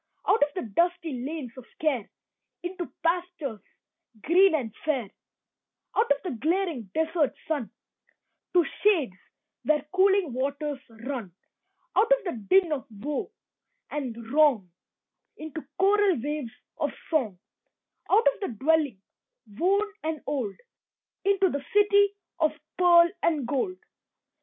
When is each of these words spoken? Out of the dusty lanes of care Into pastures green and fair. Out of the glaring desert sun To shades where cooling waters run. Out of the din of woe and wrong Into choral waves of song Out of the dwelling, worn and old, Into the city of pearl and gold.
Out 0.27 0.41
of 0.41 0.49
the 0.55 0.63
dusty 0.73 1.13
lanes 1.23 1.51
of 1.57 1.65
care 1.79 2.09
Into 2.63 2.91
pastures 3.03 3.59
green 4.23 4.55
and 4.55 4.73
fair. 4.83 5.11
Out 5.95 6.09
of 6.11 6.17
the 6.23 6.31
glaring 6.39 6.89
desert 6.95 7.35
sun 7.47 7.69
To 8.53 8.65
shades 8.83 9.13
where 9.63 9.85
cooling 9.93 10.33
waters 10.33 10.79
run. 10.89 11.31
Out 11.95 12.11
of 12.11 12.23
the 12.23 12.31
din 12.49 12.71
of 12.71 12.87
woe 12.89 13.31
and 13.91 14.17
wrong 14.33 14.71
Into 15.37 15.63
choral 15.77 16.19
waves 16.19 16.51
of 16.79 16.89
song 17.11 17.37
Out 18.09 18.25
of 18.33 18.39
the 18.39 18.47
dwelling, 18.57 18.99
worn 19.55 19.87
and 20.01 20.23
old, 20.25 20.55
Into 21.25 21.47
the 21.51 21.63
city 21.73 22.15
of 22.39 22.53
pearl 22.75 23.07
and 23.21 23.45
gold. 23.47 23.77